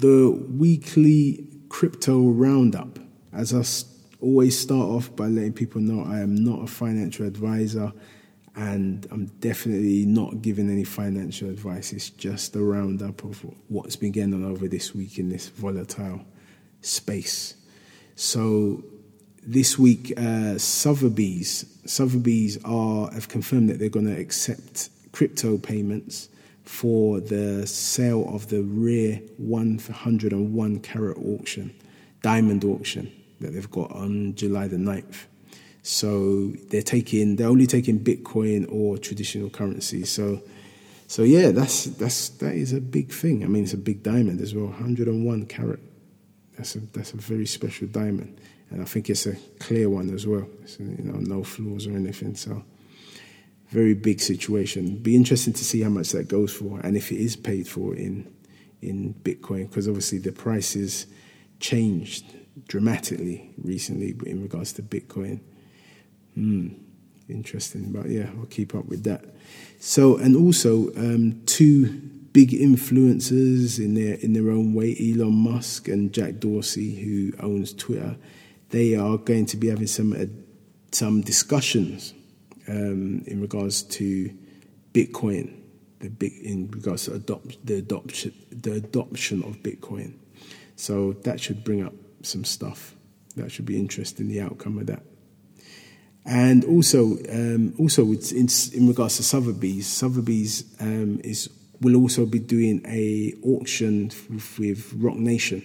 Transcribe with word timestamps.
the 0.00 0.30
weekly 0.30 1.46
crypto 1.68 2.28
roundup. 2.30 2.98
As 3.32 3.54
I 3.54 3.62
always 4.20 4.58
start 4.58 4.88
off 4.88 5.14
by 5.14 5.26
letting 5.26 5.52
people 5.52 5.80
know 5.80 6.02
I 6.02 6.20
am 6.20 6.34
not 6.34 6.62
a 6.62 6.66
financial 6.66 7.26
advisor 7.26 7.92
and 8.56 9.06
I'm 9.10 9.26
definitely 9.40 10.04
not 10.06 10.42
giving 10.42 10.70
any 10.70 10.84
financial 10.84 11.48
advice. 11.48 11.92
It's 11.92 12.10
just 12.10 12.56
a 12.56 12.60
roundup 12.60 13.22
of 13.24 13.44
what's 13.68 13.96
been 13.96 14.12
going 14.12 14.34
on 14.34 14.44
over 14.44 14.68
this 14.68 14.94
week 14.94 15.18
in 15.18 15.28
this 15.28 15.48
volatile 15.48 16.24
space. 16.80 17.54
So 18.16 18.82
this 19.46 19.78
week, 19.78 20.12
uh, 20.16 20.58
Sotheby's, 20.58 21.64
Sotheby's 21.86 22.62
are 22.64 23.10
have 23.12 23.28
confirmed 23.28 23.68
that 23.70 23.78
they're 23.78 23.88
going 23.88 24.06
to 24.06 24.20
accept 24.20 24.90
crypto 25.12 25.56
payments 25.58 26.28
for 26.64 27.20
the 27.20 27.66
sale 27.66 28.28
of 28.34 28.48
the 28.48 28.62
rare 28.62 29.20
101 29.38 30.80
carat 30.80 31.18
auction, 31.18 31.74
diamond 32.22 32.64
auction 32.64 33.10
that 33.40 33.52
they've 33.52 33.70
got 33.70 33.90
on 33.92 34.34
July 34.34 34.68
the 34.68 34.76
9th. 34.76 35.24
So 35.82 36.52
they're 36.68 36.82
taking 36.82 37.36
they're 37.36 37.48
only 37.48 37.66
taking 37.66 37.98
Bitcoin 38.00 38.70
or 38.70 38.98
traditional 38.98 39.48
currency. 39.48 40.04
So 40.04 40.42
so 41.06 41.22
yeah, 41.22 41.50
that's 41.50 41.86
that's 41.86 42.28
that 42.38 42.54
is 42.54 42.72
a 42.72 42.80
big 42.80 43.10
thing. 43.10 43.42
I 43.42 43.48
mean, 43.48 43.64
it's 43.64 43.72
a 43.72 43.78
big 43.78 44.02
diamond 44.02 44.40
as 44.40 44.54
well, 44.54 44.66
101 44.66 45.46
carat. 45.46 45.80
That's 46.56 46.76
a 46.76 46.80
that's 46.80 47.14
a 47.14 47.16
very 47.16 47.46
special 47.46 47.88
diamond, 47.88 48.38
and 48.70 48.82
I 48.82 48.84
think 48.84 49.10
it's 49.10 49.26
a 49.26 49.34
clear 49.58 49.88
one 49.88 50.14
as 50.14 50.26
well. 50.26 50.46
So, 50.66 50.84
you 50.84 51.02
know, 51.02 51.18
no 51.18 51.42
flaws 51.42 51.86
or 51.86 51.92
anything. 51.92 52.36
So 52.36 52.62
very 53.70 53.94
big 53.94 54.20
situation. 54.20 54.96
Be 54.96 55.14
interesting 55.14 55.52
to 55.54 55.64
see 55.64 55.80
how 55.80 55.90
much 55.90 56.10
that 56.10 56.28
goes 56.28 56.52
for, 56.52 56.80
and 56.80 56.96
if 56.96 57.10
it 57.12 57.18
is 57.18 57.36
paid 57.36 57.66
for 57.68 57.94
in 57.94 58.32
in 58.82 59.14
Bitcoin, 59.22 59.68
because 59.68 59.86
obviously 59.86 60.18
the 60.18 60.32
prices 60.32 61.06
changed 61.60 62.24
dramatically 62.66 63.50
recently 63.62 64.16
in 64.26 64.42
regards 64.42 64.72
to 64.72 64.82
Bitcoin. 64.82 65.40
Hmm, 66.34 66.68
interesting, 67.28 67.92
but 67.92 68.08
yeah, 68.08 68.30
I'll 68.38 68.46
keep 68.46 68.74
up 68.74 68.86
with 68.86 69.04
that. 69.04 69.24
So, 69.78 70.16
and 70.16 70.34
also 70.34 70.88
um, 70.96 71.42
two 71.46 71.88
big 72.32 72.50
influencers 72.50 73.78
in 73.78 73.94
their 73.94 74.14
in 74.16 74.32
their 74.32 74.50
own 74.50 74.74
way, 74.74 74.96
Elon 74.98 75.34
Musk 75.34 75.88
and 75.88 76.12
Jack 76.12 76.40
Dorsey, 76.40 76.96
who 76.96 77.32
owns 77.40 77.72
Twitter. 77.72 78.16
They 78.70 78.94
are 78.94 79.18
going 79.18 79.46
to 79.46 79.56
be 79.56 79.68
having 79.68 79.86
some 79.86 80.12
uh, 80.12 80.26
some 80.92 81.20
discussions 81.20 82.14
um, 82.70 83.24
in 83.26 83.40
regards 83.40 83.82
to 83.82 84.32
Bitcoin, 84.94 85.54
the 85.98 86.08
big 86.08 86.32
in 86.42 86.70
regards 86.70 87.04
to 87.06 87.14
adopt, 87.14 87.64
the 87.66 87.76
adoption 87.76 88.32
the 88.50 88.74
adoption 88.74 89.42
of 89.42 89.62
Bitcoin. 89.62 90.14
So 90.76 91.12
that 91.24 91.40
should 91.40 91.64
bring 91.64 91.82
up 91.84 91.92
some 92.22 92.44
stuff. 92.44 92.94
That 93.36 93.50
should 93.52 93.66
be 93.66 93.78
interesting. 93.78 94.28
The 94.28 94.40
outcome 94.40 94.78
of 94.78 94.86
that. 94.86 95.02
And 96.24 96.64
also, 96.64 97.16
um, 97.30 97.74
also 97.78 98.04
in, 98.04 98.48
in, 98.74 98.88
regards 98.88 99.16
to 99.16 99.22
Sotheby's, 99.22 99.86
Sotheby's 99.86 100.64
um, 100.80 101.20
is 101.24 101.48
will 101.80 101.96
also 101.96 102.26
be 102.26 102.38
doing 102.38 102.82
a 102.86 103.34
auction 103.42 104.10
with, 104.28 104.58
with 104.58 104.92
Roc 104.96 105.16
Nation 105.16 105.62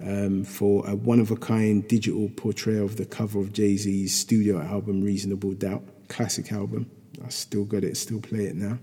um, 0.00 0.44
for 0.44 0.86
a 0.88 0.94
one 0.94 1.20
of 1.20 1.30
a 1.30 1.36
kind 1.36 1.86
digital 1.86 2.28
portrayal 2.30 2.84
of 2.84 2.96
the 2.96 3.06
cover 3.06 3.38
of 3.38 3.52
Jay 3.52 3.76
Z's 3.76 4.18
studio 4.18 4.60
album 4.60 5.02
Reasonable 5.02 5.52
Doubt, 5.52 5.84
classic 6.08 6.52
album. 6.52 6.90
I 7.24 7.28
still 7.30 7.64
got 7.64 7.84
it, 7.84 7.96
still 7.96 8.20
play 8.20 8.44
it 8.44 8.54
now. 8.54 8.78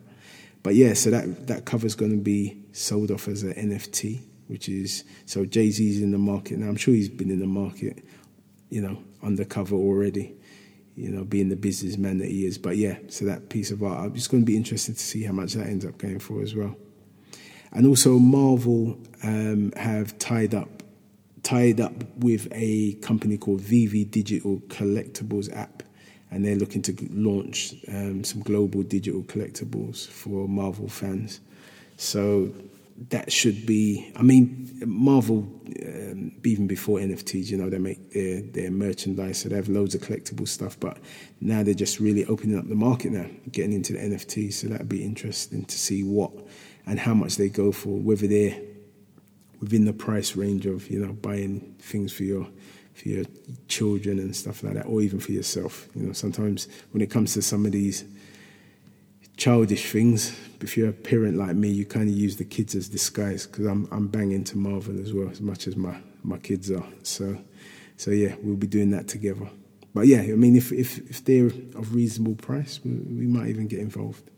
But 0.63 0.75
yeah, 0.75 0.93
so 0.93 1.11
that 1.11 1.47
that 1.47 1.65
cover 1.65 1.85
is 1.85 1.95
going 1.95 2.11
to 2.11 2.23
be 2.23 2.63
sold 2.71 3.11
off 3.11 3.27
as 3.27 3.43
an 3.43 3.53
NFT, 3.53 4.21
which 4.47 4.67
is 4.67 5.03
so 5.25 5.45
Jay 5.45 5.69
Z's 5.69 6.01
in 6.01 6.11
the 6.11 6.17
market 6.17 6.57
now. 6.57 6.67
I'm 6.67 6.75
sure 6.75 6.93
he's 6.93 7.09
been 7.09 7.31
in 7.31 7.39
the 7.39 7.47
market, 7.47 8.03
you 8.69 8.81
know, 8.81 8.97
undercover 9.21 9.75
already 9.75 10.35
you 10.95 11.09
know, 11.09 11.25
being 11.25 11.49
the 11.49 11.55
businessman 11.55 12.19
that 12.19 12.29
he 12.29 12.45
is. 12.45 12.57
But 12.57 12.77
yeah, 12.77 12.97
so 13.09 13.25
that 13.25 13.49
piece 13.49 13.69
of 13.71 13.83
art, 13.83 14.15
it's 14.15 14.27
going 14.27 14.43
to 14.43 14.45
be 14.45 14.55
interesting 14.55 14.95
to 14.95 15.01
see 15.01 15.23
how 15.23 15.33
much 15.33 15.53
that 15.53 15.67
ends 15.67 15.85
up 15.85 15.97
going 15.97 16.19
for 16.19 16.41
as 16.41 16.55
well. 16.55 16.75
And 17.73 17.85
also, 17.85 18.17
Marvel 18.17 18.97
um, 19.23 19.73
have 19.75 20.17
tied 20.17 20.55
up 20.55 20.69
tied 21.43 21.79
up 21.79 21.93
with 22.17 22.47
a 22.51 22.93
company 23.03 23.37
called 23.37 23.61
VeVe 23.61 24.09
Digital 24.09 24.61
Collectibles 24.67 25.55
app, 25.55 25.83
and 26.31 26.43
they're 26.43 26.55
looking 26.55 26.81
to 26.83 26.95
launch 27.11 27.75
um, 27.87 28.23
some 28.23 28.41
global 28.41 28.83
digital 28.83 29.23
collectibles 29.23 30.07
for 30.07 30.47
Marvel 30.47 30.89
fans. 30.89 31.39
So 31.97 32.53
that 33.09 33.31
should 33.31 33.65
be. 33.65 34.11
I 34.15 34.21
mean, 34.21 34.81
Marvel, 34.85 35.47
um, 35.85 36.31
even 36.43 36.67
before 36.67 36.99
NFTs, 36.99 37.49
you 37.49 37.57
know, 37.57 37.69
they 37.69 37.77
make 37.77 38.11
their, 38.11 38.41
their 38.41 38.71
merchandise, 38.71 39.41
so 39.41 39.49
they 39.49 39.55
have 39.55 39.69
loads 39.69 39.95
of 39.95 40.01
collectible 40.01 40.47
stuff. 40.47 40.79
But 40.79 40.97
now 41.41 41.63
they're 41.63 41.73
just 41.73 41.99
really 41.99 42.25
opening 42.25 42.57
up 42.57 42.67
the 42.67 42.75
market 42.75 43.11
now, 43.11 43.27
getting 43.51 43.73
into 43.73 43.93
the 43.93 43.99
NFTs. 43.99 44.53
So 44.53 44.67
that'd 44.67 44.89
be 44.89 45.03
interesting 45.03 45.65
to 45.65 45.77
see 45.77 46.03
what 46.03 46.31
and 46.85 46.99
how 46.99 47.13
much 47.13 47.35
they 47.35 47.49
go 47.49 47.71
for, 47.71 47.99
whether 47.99 48.27
they're 48.27 48.59
within 49.59 49.85
the 49.85 49.93
price 49.93 50.35
range 50.35 50.65
of 50.65 50.89
you 50.89 50.99
know 50.99 51.13
buying 51.13 51.75
things 51.79 52.13
for 52.13 52.23
your 52.23 52.47
for 52.95 53.09
your 53.09 53.25
children 53.67 54.17
and 54.19 54.35
stuff 54.35 54.63
like 54.63 54.73
that, 54.73 54.85
or 54.87 55.01
even 55.01 55.19
for 55.19 55.31
yourself. 55.31 55.87
You 55.95 56.07
know, 56.07 56.13
sometimes 56.13 56.67
when 56.91 57.01
it 57.01 57.11
comes 57.11 57.33
to 57.33 57.41
some 57.41 57.65
of 57.65 57.71
these 57.71 58.05
childish 59.37 59.91
things. 59.91 60.37
If 60.61 60.77
you're 60.77 60.89
a 60.89 60.93
parent 60.93 61.37
like 61.37 61.55
me, 61.55 61.69
you 61.69 61.85
kind 61.85 62.09
of 62.09 62.15
use 62.15 62.37
the 62.37 62.45
kids 62.45 62.75
as 62.75 62.87
disguise 62.87 63.45
because 63.45 63.65
I'm 63.65 63.87
I'm 63.91 64.07
banging 64.07 64.43
to 64.45 64.57
Marvel 64.57 64.99
as 64.99 65.13
well 65.13 65.29
as 65.29 65.41
much 65.41 65.67
as 65.67 65.75
my 65.75 65.95
my 66.23 66.37
kids 66.37 66.71
are. 66.71 66.85
So 67.03 67.37
so 67.97 68.11
yeah, 68.11 68.35
we'll 68.41 68.55
be 68.55 68.67
doing 68.67 68.91
that 68.91 69.07
together. 69.07 69.49
But 69.93 70.07
yeah, 70.07 70.19
I 70.19 70.35
mean, 70.35 70.55
if 70.55 70.71
if, 70.71 70.97
if 71.09 71.23
they're 71.23 71.47
of 71.47 71.95
reasonable 71.95 72.35
price, 72.35 72.79
we, 72.83 72.91
we 72.91 73.27
might 73.27 73.47
even 73.47 73.67
get 73.67 73.79
involved. 73.79 74.29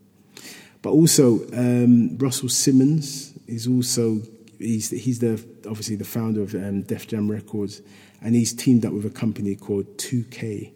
But 0.82 0.90
also, 0.90 1.40
um, 1.52 2.16
Russell 2.18 2.48
Simmons 2.48 3.32
is 3.48 3.66
also 3.66 4.20
he's 4.58 4.90
he's 4.90 5.18
the 5.20 5.34
obviously 5.68 5.96
the 5.96 6.04
founder 6.04 6.42
of 6.42 6.54
um, 6.54 6.82
Def 6.82 7.06
Jam 7.06 7.30
Records, 7.30 7.82
and 8.20 8.34
he's 8.34 8.52
teamed 8.52 8.84
up 8.84 8.92
with 8.92 9.04
a 9.06 9.10
company 9.10 9.54
called 9.54 9.96
2K, 9.98 10.72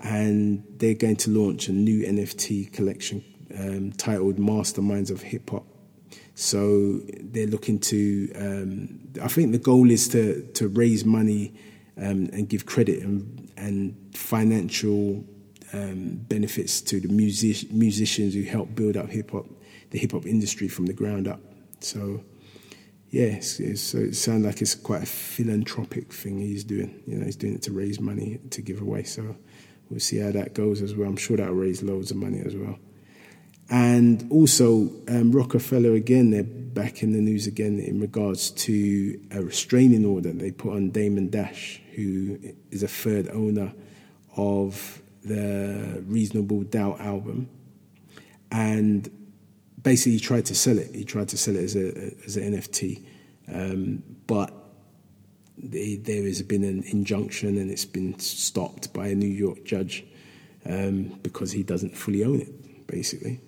and 0.00 0.64
they're 0.76 0.94
going 0.94 1.16
to 1.16 1.30
launch 1.30 1.68
a 1.68 1.72
new 1.72 2.04
NFT 2.04 2.72
collection 2.72 3.24
um, 3.58 3.92
titled 3.92 4.36
Masterminds 4.36 5.10
of 5.10 5.22
Hip 5.22 5.50
Hop. 5.50 5.66
So 6.34 7.00
they're 7.20 7.46
looking 7.46 7.78
to. 7.80 8.32
Um, 8.36 9.00
I 9.22 9.28
think 9.28 9.52
the 9.52 9.58
goal 9.58 9.90
is 9.90 10.08
to 10.08 10.42
to 10.54 10.68
raise 10.68 11.04
money 11.04 11.54
um, 11.96 12.28
and 12.32 12.48
give 12.48 12.66
credit 12.66 13.02
and, 13.02 13.52
and 13.56 13.96
financial 14.14 15.24
um, 15.72 16.20
benefits 16.28 16.80
to 16.82 17.00
the 17.00 17.08
music, 17.08 17.70
musicians 17.72 18.34
who 18.34 18.42
help 18.42 18.74
build 18.74 18.96
up 18.96 19.08
hip 19.10 19.30
hop, 19.30 19.46
the 19.90 19.98
hip 19.98 20.12
hop 20.12 20.26
industry 20.26 20.68
from 20.68 20.86
the 20.86 20.92
ground 20.92 21.28
up. 21.28 21.40
So 21.80 22.24
yeah, 23.14 23.26
it's, 23.26 23.60
it's, 23.60 23.80
so 23.80 23.98
it 23.98 24.16
sounds 24.16 24.44
like 24.44 24.60
it's 24.60 24.74
quite 24.74 25.04
a 25.04 25.06
philanthropic 25.06 26.12
thing 26.12 26.40
he's 26.40 26.64
doing. 26.64 27.00
You 27.06 27.16
know, 27.16 27.26
he's 27.26 27.36
doing 27.36 27.54
it 27.54 27.62
to 27.62 27.70
raise 27.70 28.00
money 28.00 28.40
to 28.50 28.60
give 28.60 28.80
away. 28.80 29.04
So 29.04 29.36
we'll 29.88 30.00
see 30.00 30.18
how 30.18 30.32
that 30.32 30.52
goes 30.52 30.82
as 30.82 30.96
well. 30.96 31.08
I'm 31.08 31.16
sure 31.16 31.36
that'll 31.36 31.54
raise 31.54 31.80
loads 31.80 32.10
of 32.10 32.16
money 32.16 32.42
as 32.44 32.56
well. 32.56 32.76
And 33.70 34.26
also, 34.32 34.90
um, 35.06 35.30
Roc-A-Fella 35.30 35.92
again, 35.92 36.32
they're 36.32 36.42
back 36.42 37.04
in 37.04 37.12
the 37.12 37.20
news 37.20 37.46
again 37.46 37.78
in 37.78 38.00
regards 38.00 38.50
to 38.50 39.20
a 39.30 39.42
restraining 39.42 40.04
order 40.04 40.32
they 40.32 40.50
put 40.50 40.74
on 40.74 40.90
Damon 40.90 41.30
Dash, 41.30 41.80
who 41.94 42.36
is 42.72 42.82
a 42.82 42.88
third 42.88 43.28
owner 43.28 43.72
of 44.36 45.00
the 45.22 46.02
Reasonable 46.08 46.64
Doubt 46.64 47.00
album. 47.00 47.48
And 48.50 49.08
basically, 49.84 50.12
he 50.12 50.20
tried 50.20 50.46
to 50.46 50.54
sell 50.54 50.78
it. 50.78 50.92
He 50.92 51.04
tried 51.04 51.28
to 51.28 51.38
sell 51.38 51.54
it 51.54 51.62
as, 51.62 51.76
a, 51.76 52.14
as 52.26 52.36
an 52.36 52.54
NFT. 52.54 53.04
Um, 53.52 54.02
but 54.26 54.52
there 55.56 56.24
has 56.24 56.42
been 56.42 56.64
an 56.64 56.82
injunction 56.88 57.56
and 57.56 57.70
it's 57.70 57.84
been 57.84 58.18
stopped 58.18 58.92
by 58.92 59.08
a 59.08 59.14
New 59.14 59.28
York 59.28 59.64
judge 59.64 60.04
um, 60.66 61.18
because 61.22 61.52
he 61.52 61.62
doesn't 61.62 61.96
fully 61.96 62.24
own 62.24 62.40
it, 62.40 62.86
basically. 62.88 63.40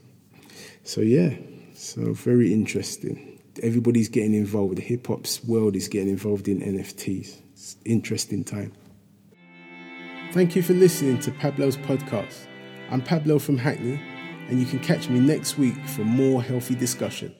So 0.85 1.01
yeah, 1.01 1.35
so 1.75 2.13
very 2.13 2.53
interesting. 2.53 3.41
Everybody's 3.63 4.09
getting 4.09 4.35
involved. 4.35 4.77
The 4.77 4.83
hip 4.83 5.07
hop's 5.09 5.43
world 5.43 5.75
is 5.75 5.89
getting 5.89 6.11
involved 6.11 6.47
in 6.47 6.61
NFTs. 6.61 7.41
It's 7.53 7.77
interesting 7.85 8.45
time. 8.45 8.73
Thank 10.33 10.55
you 10.55 10.63
for 10.63 10.75
listening 10.75 11.19
to 11.21 11.31
Pablo's 11.33 11.77
podcast. 11.79 12.47
I'm 12.91 13.01
Pablo 13.01 13.39
from 13.39 13.57
Hackney, 13.57 14.01
and 14.49 14.61
you 14.61 14.67
can 14.67 14.79
catch 14.79 15.09
me 15.09 15.21
next 15.21 15.59
week 15.59 15.77
for 15.89 16.03
more 16.03 16.43
healthy 16.43 16.75
discussion. 16.75 17.35